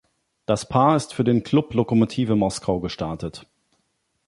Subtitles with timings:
[0.47, 3.45] Das Paar ist für den Klub Lokomotive Moskau gestartet.